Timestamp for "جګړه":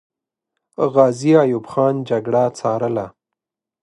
2.09-2.43